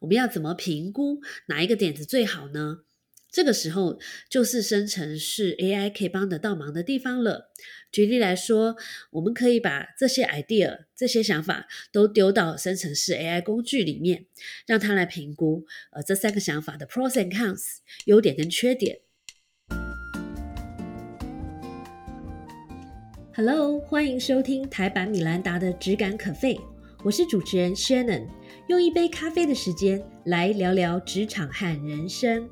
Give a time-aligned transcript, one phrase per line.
[0.00, 2.80] 我们要怎么评估哪一个点子最好呢？
[3.30, 3.98] 这个时候
[4.30, 7.50] 就是生成式 AI 可以帮得到忙的地方了。
[7.90, 8.76] 举例来说，
[9.10, 14.26] 我们可以把这些 idea、这些想法都丢到生成式 AI 工具里面，
[14.66, 19.00] 让它来评估呃这三个想法的 pros and cons 优点跟缺点。
[23.34, 26.54] Hello，欢迎收听台版米兰达的《只感可废》，
[27.04, 28.26] 我是主持人 Shannon，
[28.68, 32.48] 用一杯咖啡的时间来聊聊职场和人生。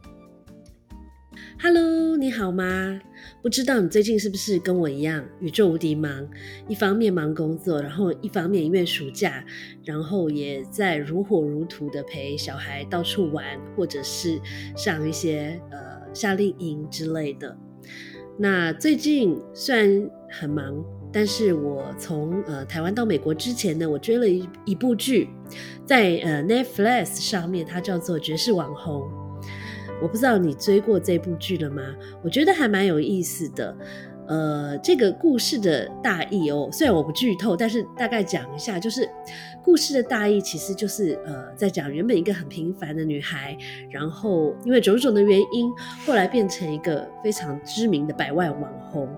[1.61, 3.01] Hello，你好吗？
[3.43, 6.29] 不知道你最近是不是跟我一样宇宙无敌忙？
[6.69, 9.45] 一方面忙工作，然后一方面因为暑假，
[9.85, 13.45] 然后也在如火如荼的陪小孩到处玩，
[13.75, 14.41] 或者是
[14.77, 17.59] 上一些呃夏令营之类的。
[18.39, 20.85] 那最近虽然很忙，
[21.15, 25.29] 但是我从呃台湾到美国之前呢，我追了一一部剧，
[25.87, 29.03] 在呃 Netflix 上面，它叫做《绝世网红》。
[30.03, 31.83] 我不知道你追过这部剧了吗？
[32.23, 33.75] 我觉得还蛮有意思的。
[34.27, 39.09] 呃，这个故事的大意哦，虽然我不剧透，但是大概讲一下，就是
[39.63, 43.57] 故事的大意其实就是呃，在讲原本一个很平凡的女孩，
[43.91, 45.71] 然后因为种种的原因，
[46.07, 49.09] 后来变成一个非常知名的百万网红，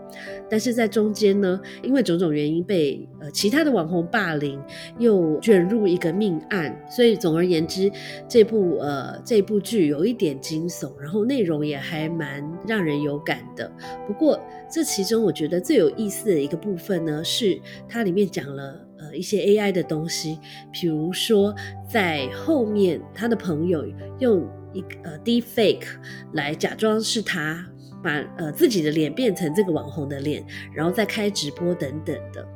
[0.50, 4.60] 但是在中间呢，因为种种原因被呃其他的网红霸凌，
[4.98, 7.91] 又卷入一个命案，所以总而言之，
[8.28, 13.70] 这部呃这部剧有一点惊悚，然后内容也还蛮让人有感的。
[14.06, 14.41] 不过
[14.77, 14.84] 这。
[14.84, 20.38] 其中我觉得最有意思的一个部分呢，是它里面讲了呃一些 AI 的东西，
[20.70, 21.55] 比如说
[21.88, 23.84] 在后面他的朋友
[24.20, 25.86] 用一个呃 Deepfake
[26.34, 27.66] 来假装是他，
[28.02, 32.47] 把呃自己的脸变成这个网红的脸，然后再开直播等等的。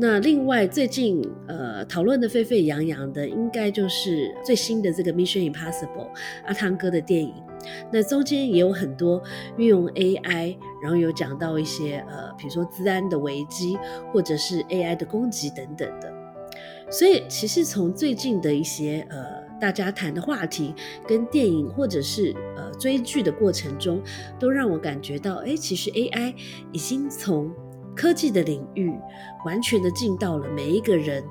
[0.00, 6.08] 那另外最近呃讨论的沸沸扬扬的，应该就是最新的这个 Mission Impossible
[6.46, 7.34] 阿汤哥的电影。
[7.92, 9.20] 那中间也有很多
[9.56, 13.76] 运用 AI，然后有讲到一些呃，比如说治安的危机，
[14.12, 16.12] 或者是 AI 的攻击等等的。
[16.90, 19.26] 所以其实从最近的一些呃
[19.60, 20.72] 大家谈的话题，
[21.08, 24.00] 跟电影或者是呃追剧的过程中，
[24.38, 26.32] 都让我感觉到，哎，其实 AI
[26.72, 27.52] 已经从
[27.98, 28.92] 科技的领域
[29.44, 31.24] 完全的进到了每一个人、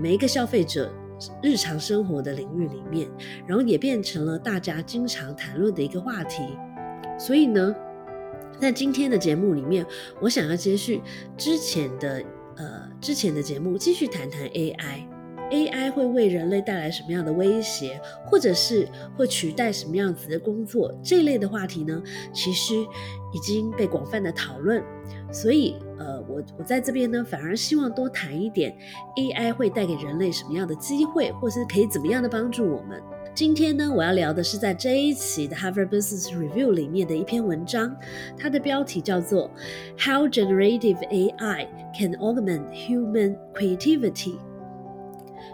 [0.00, 0.90] 每一个消费者。
[1.40, 3.08] 日常生活的领域里面，
[3.46, 6.42] 然后也变成了大家经常谈论的一个话题。
[7.16, 7.72] 所以呢，
[8.58, 9.86] 在今天的节目里面，
[10.20, 11.00] 我想要接续
[11.36, 12.24] 之前的
[12.56, 15.11] 呃之前的节目，继续谈谈 AI。
[15.52, 20.92] AI 会为人类带来什么样的威胁，或者是会取代什么样子的工作？
[21.04, 22.02] 这类的话题呢，
[22.32, 22.74] 其实
[23.32, 24.82] 已经被广泛的讨论。
[25.30, 25.76] 所以。
[25.98, 28.76] 呃，我我在这边呢，反而希望多谈一点
[29.14, 33.00] AI 会带给人类什么样的机会，或是可以怎么样的帮助我们。
[33.32, 37.96] 今天呢，我要聊的是在这一期的 Harvard Business Review 里面的一篇文章，
[38.36, 39.48] 它的标题叫做
[39.96, 44.38] How Generative AI Can Augment Human Creativity，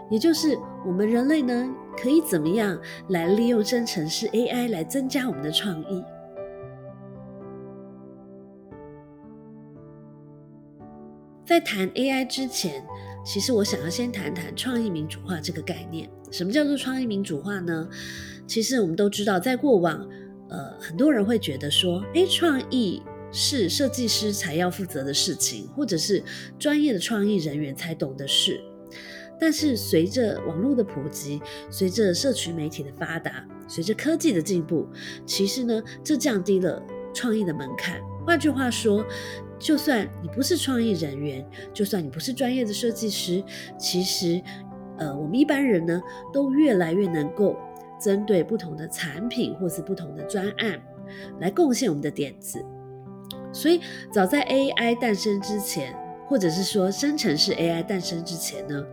[0.09, 6.03] 也就是我们人类呢，可以怎么样来利用生成式 AI 来增加我们的创意。
[11.45, 12.85] 在谈 AI 之前，
[13.25, 16.07] 其实我想要先谈谈创意民主化这个概念。
[16.29, 17.89] 什么叫做创意民主化呢？
[18.45, 20.07] 其实我们都知道，在过往，
[20.47, 26.23] 呃，很多人会觉得说，诶，创意是设计师才要负责的事情，或者是
[26.59, 28.61] 专业的创意人员才懂的事。
[29.39, 34.87] 但是随着网络的普及，随着社群媒体的发达，随着科技的进步，
[35.25, 36.81] 其实呢，这降低了
[37.13, 38.01] 创意的门槛。
[38.25, 39.05] 换句话说，
[39.57, 43.43] 就算你不是创意人员，就算你不是专业的设计师，
[43.77, 44.41] 其实，
[44.97, 46.01] 呃，我们一般人呢，
[46.33, 47.55] 都越来越能够
[47.99, 50.79] 针对不同的产品或是不同的专案，
[51.39, 52.63] 来贡献我们的点子。
[53.51, 55.95] 所以，早在 AI 诞生之前，
[56.27, 58.85] 或者是说生成式 AI 诞生之前呢，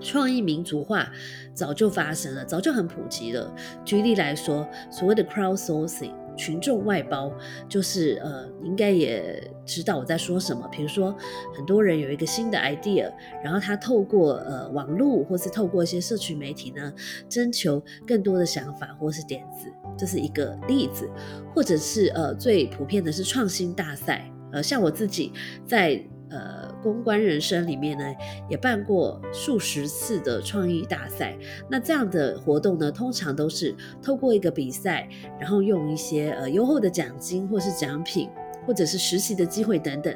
[0.00, 1.10] 创意民族化
[1.54, 3.54] 早就发生了，早就很普及了。
[3.84, 6.12] 举例来说，所谓的 crowdsourcing。
[6.38, 7.32] 群众外包
[7.66, 10.68] 就是呃，应该也知道我在说什么。
[10.70, 11.16] 比如说，
[11.56, 13.10] 很多人有一个新的 idea，
[13.42, 16.92] 然后他透过呃网络或是透过一些社群媒体呢，
[17.26, 21.08] 征求更多的想法或是点子，这是一个例子。
[21.54, 25.32] 或者是呃最普遍的是创新大赛，呃像我自己
[25.64, 25.98] 在。
[26.28, 28.04] 呃，公关人生里面呢，
[28.48, 31.36] 也办过数十次的创意大赛。
[31.70, 35.08] 那这样的活动呢，通常都是透过一个比赛，
[35.38, 38.28] 然后用一些呃优厚的奖金，或是奖品，
[38.66, 40.14] 或者是实习的机会等等，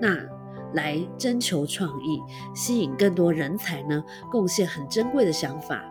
[0.00, 0.16] 那
[0.74, 2.20] 来征求创意，
[2.54, 5.89] 吸引更多人才呢，贡献很珍贵的想法。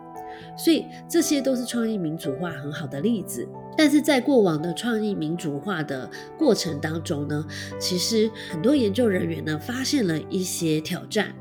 [0.56, 3.46] 所以这些都是创意民主化很好的例子。
[3.76, 7.46] 但是在过往的创意民主化的过程当中呢，
[7.78, 11.34] 其实很多研究人员呢发现了一些挑战。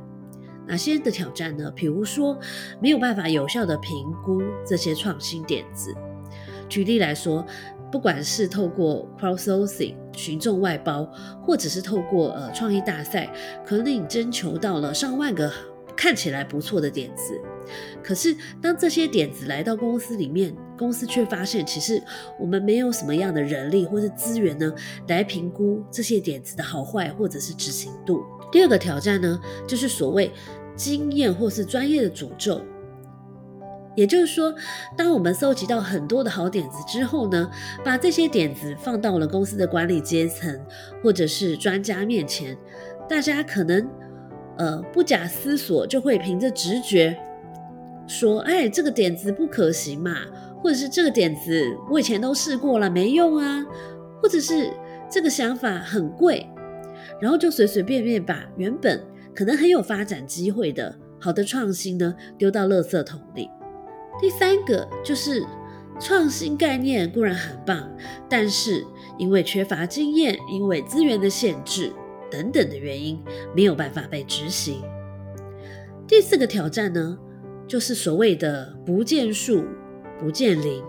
[0.68, 1.72] 哪些的挑战呢？
[1.76, 2.38] 比如说
[2.80, 3.92] 没有办法有效的评
[4.24, 5.92] 估这些创新点子。
[6.70, 7.44] 举例来说，
[7.92, 11.12] 不管是透过 crowdsourcing 群众外包，
[11.42, 13.28] 或者是透过呃创意大赛，
[13.66, 15.52] 可能你征求到了上万个
[16.00, 17.38] 看起来不错的点子。
[18.02, 22.02] 可是，当这些点子来到公司里面，公司却发现，其实
[22.40, 24.74] 我们没有什么样的人力或是资源呢，
[25.10, 28.24] 来评估这些点子的好坏或者是执行度。
[28.50, 29.38] 第二个挑战呢，
[29.68, 30.32] 就是所谓
[30.74, 32.62] 经验或是专业的诅咒。
[33.94, 34.56] 也就是说，
[34.96, 37.52] 当我们搜集到很多的好点子之后呢，
[37.84, 40.58] 把这些点子放到了公司的管理阶层
[41.04, 42.58] 或者是专家面前，
[43.10, 43.86] 大家可能
[44.60, 47.18] 呃不假思索就会凭着直觉。
[48.08, 50.16] 说，哎，这个点子不可行嘛，
[50.62, 53.64] 或者是这个点子我以前都试过了，没用啊，
[54.20, 54.72] 或者是
[55.08, 56.50] 这个想法很贵，
[57.22, 59.00] 然后就随随便便把原本
[59.36, 63.48] 可能很有发展机会的好的创新呢丢到垃圾桶里。
[64.20, 65.46] 第三个就是
[66.00, 67.88] 创新概念固然很棒，
[68.28, 68.84] 但是
[69.20, 71.94] 因为缺乏经验，因为资源的限制
[72.30, 73.22] 等等的原因，
[73.56, 74.82] 没有办法被执行。
[76.08, 77.18] 第四个挑战呢？
[77.68, 79.64] 就是所谓的不见树
[80.20, 80.82] 不见林，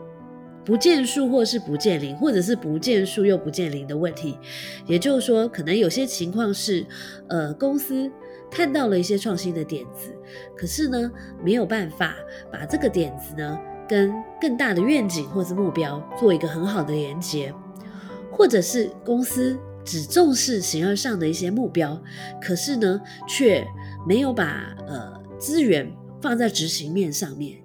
[0.65, 4.39] 不见树或是不见林，或者是不见树又不见林的问题。
[4.87, 6.87] 也就是说，可能有些情况是，
[7.29, 8.11] 呃，公司
[8.51, 10.11] 看到了一些创新的点子，
[10.57, 11.13] 可是呢，
[11.45, 12.17] 没有办法
[12.51, 14.11] 把这个点子呢跟
[14.41, 17.53] 更大的愿景或是目标做一个很好的连接，
[18.33, 22.01] 或者是公司只重视形而上的一些目标，
[22.41, 23.67] 可是呢，却
[24.07, 25.91] 没有把呃资源。
[26.23, 27.57] 放在执行面上面，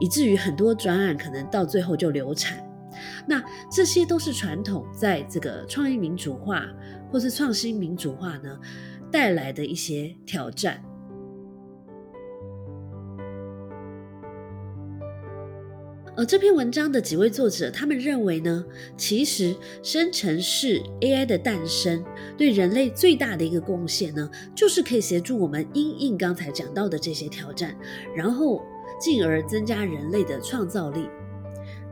[0.00, 2.66] 以至于很多专案可能到最后就流产。
[3.26, 6.66] 那这些都是传统在这个创意民主化
[7.12, 8.58] 或是创新民主化呢
[9.12, 10.82] 带来的一些挑战。
[16.18, 18.64] 而这篇文章的几位作者，他们认为呢，
[18.96, 19.54] 其实
[19.84, 22.04] 生成式 AI 的诞生
[22.36, 27.72] 对人类最大的一个贡献呢，就是可以协助我们应应刚才讲到的这些挑战，
[28.16, 28.60] 然后
[29.00, 31.08] 进而增加人类的创造力。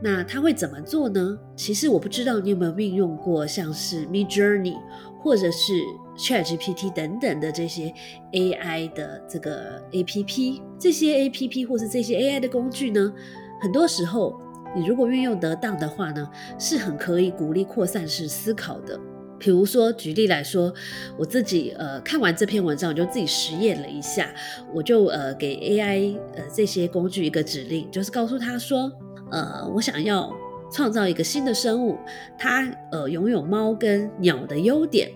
[0.02, 1.38] 那他会怎么做呢？
[1.54, 4.76] 其实我不知道你有没有运用过像是 Mid Journey
[5.20, 5.80] 或者是
[6.18, 7.94] Chat GPT 等等的这些
[8.32, 13.14] AI 的这个 APP，这些 APP 或是这些 AI 的工具呢？
[13.60, 14.38] 很多时候，
[14.74, 18.98] 你如果运用得当的话呢，是很可以鼓励扩散式思考的。
[19.38, 20.72] 比如说，举例来说，
[21.18, 24.30] 我自己呃看完这篇文章，我就自己实验了一下，
[24.72, 28.90] 我就呃给 AI 呃这些工具一个指令，就是告诉他说，
[29.30, 30.32] 呃，我想要
[30.72, 31.98] 创造一个新的生物，
[32.38, 35.10] 它呃拥有猫跟鸟的优点。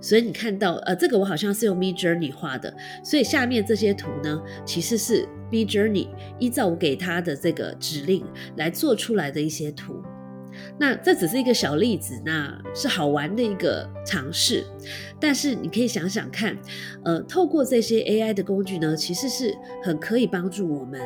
[0.00, 2.74] 所以你看到，呃，这个我好像是用 Me Journey 画的，
[3.04, 6.08] 所以下面这些图呢，其实是 Me Journey
[6.38, 8.24] 依照我给他的这个指令
[8.56, 10.02] 来做出来的一些图。
[10.78, 14.64] 那这只是一个小例子，那是好玩的一个尝试。
[15.20, 16.58] 但是你可以想想看，
[17.04, 21.00] 呃，透过这些 AI 的工具呢，其实是很可以帮助我们，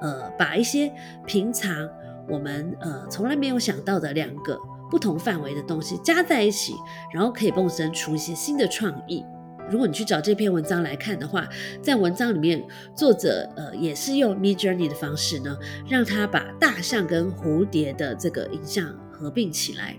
[0.00, 0.92] 呃，把一些
[1.26, 1.88] 平常
[2.28, 4.58] 我们呃从来没有想到的两个。
[4.92, 6.74] 不同范围的东西加在一起，
[7.10, 9.24] 然后可以蹦生出一些新的创意。
[9.70, 11.48] 如果你去找这篇文章来看的话，
[11.80, 12.62] 在文章里面，
[12.94, 15.56] 作者呃也是用 Mid Journey 的方式呢，
[15.88, 19.96] 让他把大象跟蝴蝶的这个影像合并起来，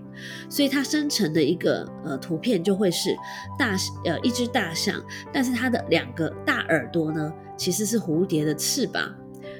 [0.48, 3.16] 所以它生成的一个呃图片就会是
[3.58, 3.74] 大
[4.04, 9.12] 呃一只大象，但是它的两个大耳朵呢其实是蝴蝶的翅膀，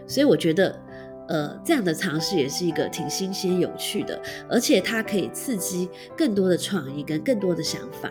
[0.06, 0.83] 所以我觉得。
[1.28, 8.10] 呃，这样的尝试也是一个挺新鲜有趣的，而且它可以刺激更多的创意跟更多的想法。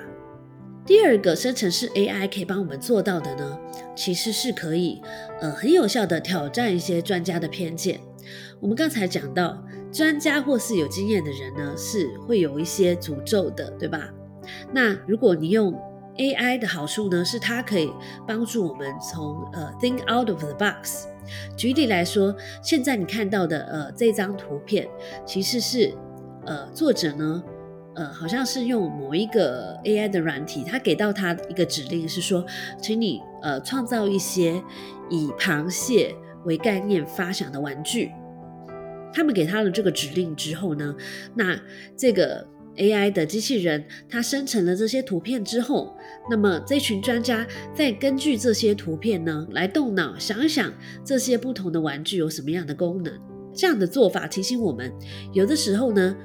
[0.86, 3.58] 第二个生成式 AI 可以帮我们做到的呢，
[3.96, 5.02] 其实是可以
[5.40, 8.00] 呃很有效的挑战一些专家的偏见。
[8.60, 14.10] 我们刚才讲到，专家或是有经验的人呢，是会有一些诅咒的，对吧？
[14.74, 15.74] 那如果你用
[16.18, 17.90] AI 的好处呢，是它可以
[18.28, 21.06] 帮助我们从呃 think out of the box。
[21.56, 24.88] 举例来说，现在你看到的呃这张图片，
[25.26, 25.94] 其实是
[26.46, 27.44] 呃作者呢
[27.96, 32.46] 呃好像是用某一个 AI 的软体，他给到他一个指令是说，
[32.82, 34.62] 请你呃创造一些
[35.10, 36.16] 以螃蟹
[36.46, 38.12] 为概念发想的玩具。
[39.16, 40.96] 他们给他了这个指令之后呢，
[41.36, 41.56] 那
[41.96, 45.96] 这个 AI 的机器人它生成了这些图片之后，
[46.30, 50.74] 那么这群专家再根据这些图片呢，来动脑想一想
[51.06, 53.14] 这些不同的玩具有什么样的功能。
[53.54, 54.92] 这样的做法提醒我们，
[55.32, 56.16] 有的时候呢，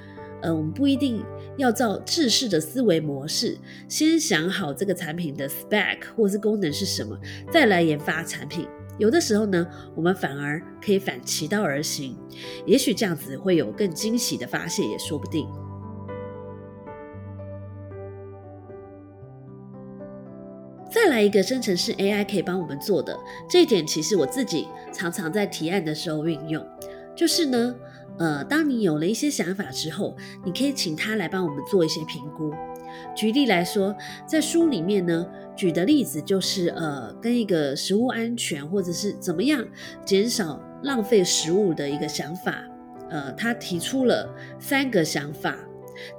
[0.40, 1.22] 呃，我们不一定
[1.58, 7.14] 要照制式的思维模式，先想好这个产品的 spec 或是功能是什么，
[7.52, 8.66] 再来研发产品。
[8.96, 12.16] 有的时候呢，我们反而可以反其道而行，
[12.64, 15.46] 也许这样子会有更惊喜的发现，也说不定。
[21.18, 26.64] 在一个生成式 AI 可以帮我们做的这一点，其实我自己常常在提案的时候运用，
[27.16, 27.74] 就是呢，
[28.20, 32.52] 呃，当你有了一些想法之后，你可以请他来帮我们做一些评估。
[33.16, 33.92] 举例来说，
[34.28, 39.66] 在书里面呢，举的例子就是，呃，跟一个食物安全或者是怎么样
[40.04, 42.62] 减少浪费食物的一个想法，
[43.10, 45.56] 呃，他提出了三个想法。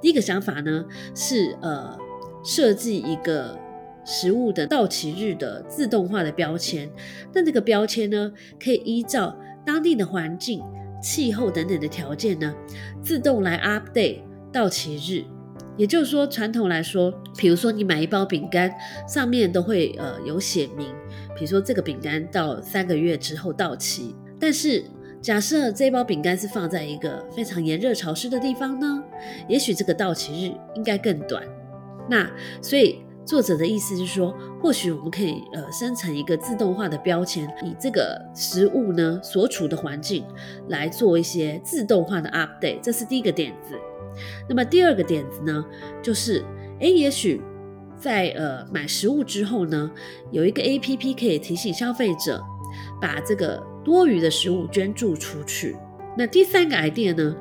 [0.02, 1.96] 第一个想法呢是，呃，
[2.44, 3.58] 设计一个
[4.04, 6.90] 食物的到期日的自动化的标签。
[7.32, 10.62] 那这个标签呢，可以依照当地的环境、
[11.02, 12.54] 气候等等的条件呢，
[13.02, 14.20] 自动来 update
[14.52, 15.24] 到期日。
[15.76, 18.70] 也就是说，传统来说，比如说你买一包饼干，
[19.08, 20.88] 上面都会呃有写明，
[21.34, 24.14] 比如说这个饼干到三个月之后到期。
[24.38, 24.84] 但是
[25.22, 29.02] 假设这包饼干是放在一个非常炎热潮湿的地方呢，
[29.48, 31.42] 也许这个到期日应该更短。
[32.10, 32.28] 那
[32.60, 40.24] 所以作者的意思是说，或许我们可以呃生成一个自动化的标签，以这个食物呢所处的环境
[40.66, 42.80] 来做一些自动化的 update。
[42.80, 43.76] 这是第一个点子。
[44.48, 45.64] 那么第二个点子呢，
[46.02, 46.44] 就是，
[46.80, 47.40] 哎，也许
[47.96, 49.88] 在呃买食物之后呢，
[50.32, 52.42] 有一个 A P P 可以提醒消费者
[53.00, 55.76] 把这个多余的食物捐助出去。
[56.16, 57.36] 那第三个 idea 呢，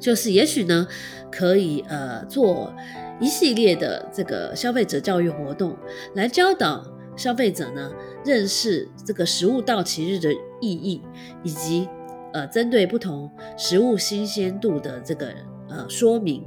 [0.00, 0.88] 就是也许呢
[1.30, 2.72] 可以呃做
[3.20, 5.76] 一系列的这个消费者教育活动，
[6.14, 6.84] 来教导
[7.16, 7.92] 消费者呢
[8.24, 11.02] 认识这个食物到期日的意义，
[11.42, 11.88] 以及
[12.32, 15.32] 呃针对不同食物新鲜度的这个。
[15.66, 16.46] 呃，说明。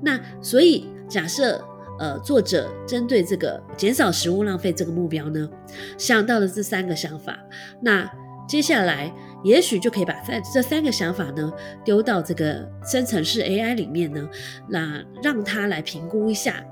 [0.00, 1.60] 那所以假设，
[1.98, 5.50] 呃，作者针对这个减少食物浪费这个目标呢，
[5.98, 7.36] 想到了这三个想法。
[7.82, 8.08] 那
[8.48, 9.12] 接下来
[9.44, 11.52] 也许就可以把这这三个想法呢
[11.84, 14.28] 丢到这个生成式 AI 里面呢，
[14.68, 16.64] 那让它来评估一下。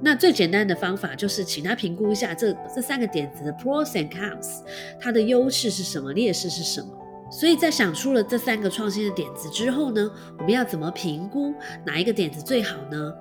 [0.00, 4.62] 那最简单的方法就是请他评估一下这这三个点子的 pros and cons，
[5.00, 6.88] 它的优势是什么，劣势是什么。
[7.30, 11.52] 所以在想出了这三个创新的点子之后呢，我们要怎么评估
[11.84, 13.12] 哪一个点子最好呢？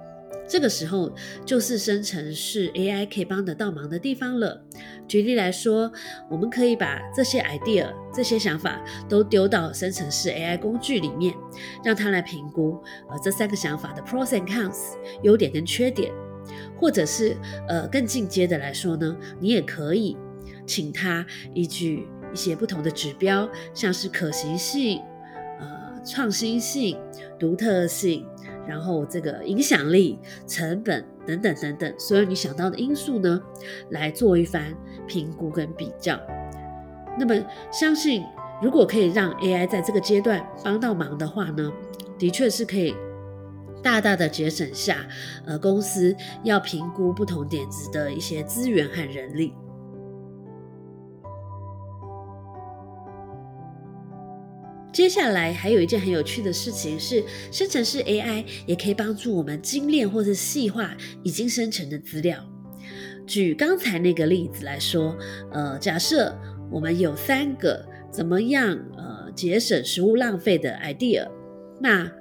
[0.48, 1.12] 这个时候
[1.46, 4.64] 就是生成式 AI 可以帮得到忙的地方了。
[5.08, 5.92] 举例来说，
[6.30, 11.34] 我们可以把这些 idea、这些想法都丢到生成式 AI 工具里面，
[11.84, 16.12] 让它来评估呃这三个想法的 pros and cons 优点跟缺点，
[16.80, 17.36] 或者是
[17.68, 20.18] 呃更进阶的来说呢，你也可以
[20.66, 22.08] 请它依据。
[22.34, 25.00] 一些不同的指标，像是可行性、
[25.62, 27.00] 呃创新性、
[27.40, 28.28] 独特性，
[28.68, 33.42] 然后这个影响力、成本等等等等，所有你想到的因素呢，
[33.92, 34.76] 来做一番
[35.08, 36.20] 评估跟比较。
[37.20, 37.34] 那么，
[37.72, 38.24] 相信
[38.62, 41.72] 如果可以让 AI 在这个阶段帮到忙的话呢，
[42.20, 42.96] 的确是可以
[43.82, 45.08] 大大的节省下
[45.46, 49.54] 呃公司要评估不同点子的一些资源和人力。
[54.98, 62.44] 接下来还有一件很有趣的事情是，生成式 AI 也可以帮助我们精炼或者细化已经生成的资料。
[63.28, 65.16] 举刚才那个例子来说，
[65.52, 66.36] 呃，假设
[66.72, 71.28] 我们有三个怎么样呃节省食物浪费的 idea，
[71.80, 72.12] 那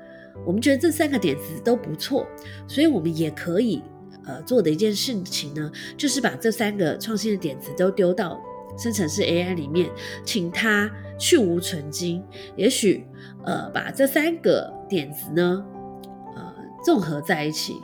[0.46, 2.26] 我们觉得这三个点子都不错，
[2.68, 3.82] 所以我们也可以
[4.26, 8.38] 呃做的一件事情呢，就是把这三个创新的点子都丢到
[8.76, 9.88] 生成式 AI 里面，
[10.26, 10.92] 请它。
[11.18, 12.22] 去无存精，
[12.56, 13.06] 也许
[13.44, 15.64] 呃把这三个点子呢，
[16.34, 16.54] 呃
[16.84, 17.74] 综合在一起，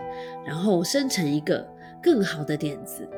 [0.45, 1.67] 然后生成一个
[2.03, 3.09] 更好的点子，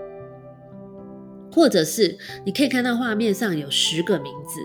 [1.53, 4.61] 或者是你可以看到画面上有十个名字。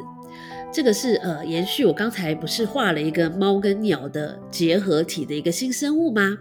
[0.71, 6.37] 这个是呃延续我刚才不是画了一个猫跟鸟的结合体的一个新生物吗？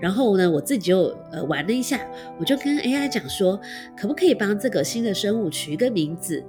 [0.00, 2.00] 然后呢，我自己就呃玩了一下，
[2.40, 3.60] 我就跟 AI 讲说，
[3.94, 6.42] 可不可以帮这个新的生物取一个名字？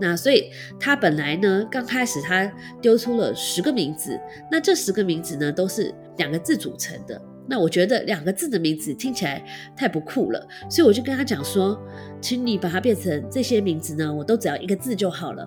[0.00, 2.50] 那所以他本来呢，刚开始他
[2.82, 4.18] 丢出了十个名字，
[4.50, 7.20] 那这十个名字呢都是两个字组成的。
[7.46, 9.44] 那我觉得两个字的名字听起来
[9.76, 11.78] 太不酷了，所以我就跟他讲说，
[12.18, 15.46] 请你把它变成这些名字呢，我都只要一个字就好了。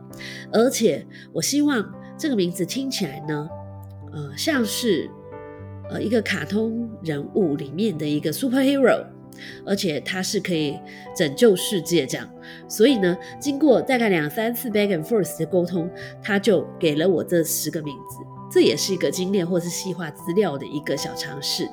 [0.54, 3.50] 而且我希望这个名字听起来呢，
[4.13, 5.10] 呃，像是
[5.89, 9.04] 呃一个卡通人物里面的一个 superhero，
[9.65, 10.79] 而且它是可以
[11.15, 12.29] 拯救世界这样。
[12.67, 15.89] 所以呢，经过大概两三次 back and forth 的沟通，
[16.22, 18.17] 他就给了我这十个名字。
[18.50, 21.67] 这也是一个精炼或是细化资料的一个小尝试。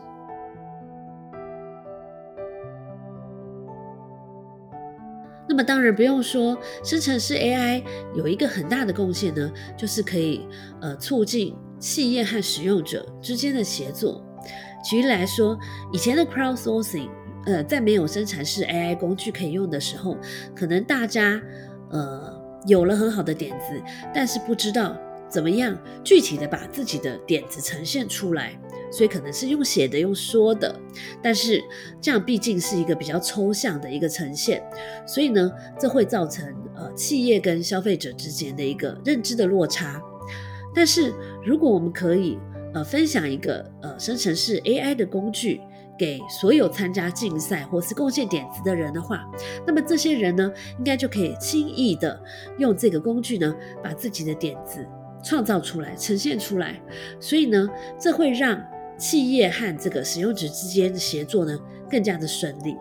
[5.47, 7.85] 那么当然不用说，生成式 AI
[8.17, 10.49] 有一个很大的贡献呢，就是可以
[10.81, 14.25] 呃促进企业和使用者之间的协作。
[14.83, 15.57] 举例来说，
[15.93, 17.09] 以前的 crowdsourcing，
[17.47, 20.17] 呃，在没有生产式 AI 工具可以用的时候，
[20.55, 21.41] 可能大家
[21.91, 22.33] 呃
[22.67, 23.81] 有了很好的点子，
[24.15, 24.97] 但是不知道
[25.29, 28.59] 怎么样具体的把自己的点子呈现出来。
[28.93, 30.73] 所以可能是用写的，用说的，
[31.21, 31.61] 但是
[32.01, 34.63] 这样毕竟是一个比较抽象的一个呈现，
[35.05, 36.47] 所以呢，这会造成
[36.77, 40.01] 呃企业跟消费者之间的一个认知的落差。
[40.73, 41.13] 但是
[41.45, 42.39] 如果我们可以
[42.73, 45.61] 呃分享一个呃生成式 AI 的工具
[45.99, 49.25] 给所有参加竞赛或是贡献点子的人的话，
[49.67, 52.21] 那么这些人呢，应该就可以轻易的
[52.59, 54.87] 用这个工具呢，把自己的点子
[55.23, 56.81] 创造出来，呈现出来。
[57.21, 58.61] 所以呢，这会让
[58.99, 61.59] 企业和这个使用者之间的协作呢，
[61.91, 62.77] 更加的顺利。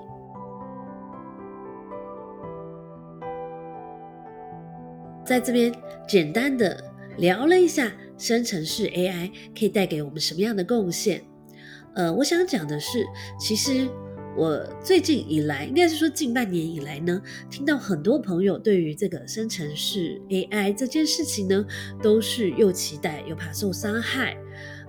[5.25, 5.73] 在这边
[6.07, 6.83] 简单的
[7.17, 11.21] 聊了一下生成式 AI 可以带给我们什么样的贡献。
[11.95, 13.05] 呃，我想讲的是，
[13.39, 13.87] 其实
[14.35, 21.65] 我最近以来，应该是说近半年以来呢，听到很多朋友对于这个生成式 AI 这件事情呢，
[22.01, 24.35] 都是又期待又怕受伤害。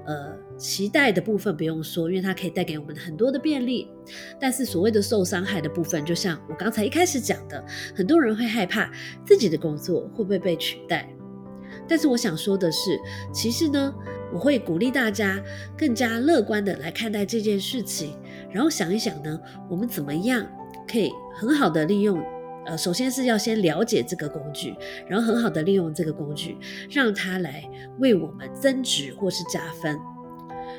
[0.07, 3.89] 呃，期待的部分不用说，因为它可以带给我们很多的便利。
[4.39, 8.91] 但是所谓的受伤害的部分，就像我刚才一开始讲的，很多人会害怕
[9.25, 11.09] 自己的工作会不会被取代。
[11.89, 12.99] 但是我想说的是，
[13.33, 13.95] 其实呢，
[14.35, 15.41] 我会鼓励大家
[15.79, 18.19] 更加乐观的来看待这件事情，
[18.51, 20.45] 然后想一想呢，我们怎么样
[20.91, 22.21] 可以很好的利用。
[22.67, 24.75] 呃，首先是要先了解这个工具，
[25.07, 26.57] 然后很好的利用这个工具，
[26.91, 27.63] 让它来
[28.01, 29.97] 为我们增值或是加分。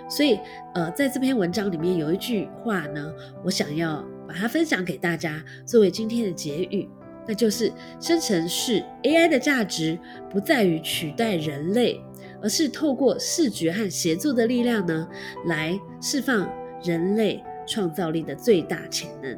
[0.09, 0.39] 所以，
[0.73, 6.89] 呃，在这篇文章里面有一句话呢，我想要把它分享给大家，作为今天的结语，
[7.27, 9.97] 那就是生成式 AI 的价值
[10.31, 12.01] 不在于取代人类，
[12.45, 15.09] 而是透过视觉和协作的力量呢，
[15.47, 16.47] 来释放
[16.83, 19.35] 人类创造力的最大潜能。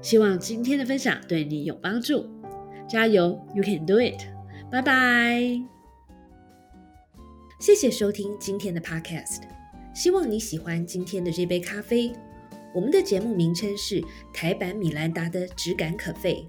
[0.00, 2.26] 希望今天的分享对你有帮助，
[2.88, 4.22] 加油，You can do it！
[4.70, 5.60] 拜拜。
[7.60, 9.42] 谢谢收听今天的 Podcast，
[9.94, 12.14] 希望你喜欢今天的这杯咖啡。
[12.74, 16.48] 我们的节目名称是台版米兰达的质感可废，